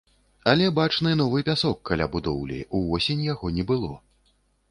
[0.51, 3.93] Але бачны новы пясок каля будоўлі, увосень яго не было.